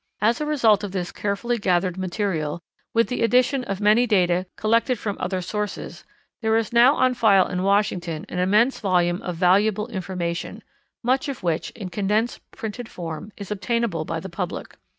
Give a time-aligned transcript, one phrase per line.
[0.19, 2.59] As a result of this carefully gathered material,
[2.91, 6.05] with the addition of many data collected from other sources,
[6.41, 10.63] there is now on file in Washington an immense volume of valuable information,
[11.03, 14.75] much of which, in condensed printed form, is obtainable by the public.